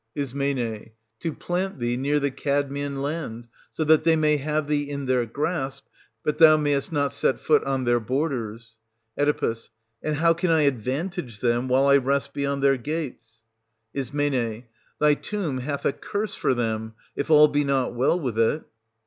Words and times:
Is. 0.15 0.31
To 0.33 1.33
plant 1.37 1.77
thee 1.77 1.95
near 1.95 2.19
the 2.19 2.31
Cadmean 2.31 3.03
land, 3.03 3.45
so 3.71 3.83
that 3.83 4.03
they 4.03 4.15
may 4.15 4.37
have 4.37 4.65
thee 4.67 4.89
in 4.89 5.05
their 5.05 5.27
grasp, 5.27 5.85
but 6.25 6.39
thou 6.39 6.57
mayest 6.57 6.91
not 6.91 7.13
set 7.13 7.39
foot 7.39 7.63
on 7.65 7.83
their 7.83 7.99
borders. 7.99 8.73
400 9.15 9.43
Oe. 9.43 9.55
And 10.01 10.15
how 10.15 10.33
can 10.33 10.49
I 10.49 10.61
advantage 10.61 11.39
them 11.39 11.67
while 11.67 11.85
I 11.85 11.97
rest 11.97 12.33
beyond 12.33 12.63
their 12.63 12.77
gates} 12.77 13.43
Is. 13.93 14.09
Thy 14.09 15.13
tomb 15.13 15.59
hath 15.59 15.85
a 15.85 15.93
curse 15.93 16.33
for 16.33 16.55
them, 16.55 16.95
if 17.15 17.29
all 17.29 17.47
be 17.47 17.63
not 17.63 17.93
well 17.93 18.19
with 18.19 18.39
it. 18.39 18.63